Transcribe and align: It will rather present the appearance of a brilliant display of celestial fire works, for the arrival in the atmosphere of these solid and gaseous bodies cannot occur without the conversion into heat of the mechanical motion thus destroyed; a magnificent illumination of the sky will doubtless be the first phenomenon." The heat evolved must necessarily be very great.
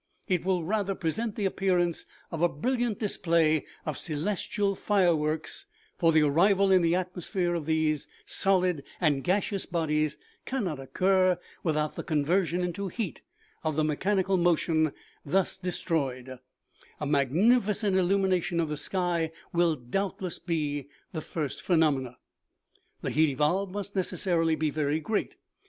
It 0.27 0.43
will 0.43 0.63
rather 0.63 0.95
present 0.95 1.35
the 1.35 1.45
appearance 1.45 2.07
of 2.31 2.41
a 2.41 2.49
brilliant 2.49 2.97
display 2.97 3.67
of 3.85 3.99
celestial 3.99 4.73
fire 4.73 5.15
works, 5.15 5.67
for 5.95 6.11
the 6.11 6.23
arrival 6.23 6.71
in 6.71 6.81
the 6.81 6.95
atmosphere 6.95 7.53
of 7.53 7.67
these 7.67 8.07
solid 8.25 8.83
and 8.99 9.23
gaseous 9.23 9.67
bodies 9.67 10.17
cannot 10.43 10.79
occur 10.79 11.37
without 11.61 11.93
the 11.93 12.01
conversion 12.03 12.61
into 12.63 12.87
heat 12.87 13.21
of 13.63 13.75
the 13.75 13.83
mechanical 13.83 14.37
motion 14.37 14.91
thus 15.23 15.59
destroyed; 15.59 16.39
a 16.99 17.05
magnificent 17.05 17.95
illumination 17.95 18.59
of 18.59 18.69
the 18.69 18.77
sky 18.77 19.31
will 19.53 19.75
doubtless 19.75 20.39
be 20.39 20.89
the 21.11 21.21
first 21.21 21.61
phenomenon." 21.61 22.15
The 23.03 23.11
heat 23.11 23.29
evolved 23.29 23.71
must 23.71 23.95
necessarily 23.95 24.55
be 24.55 24.71
very 24.71 24.99
great. 24.99 25.35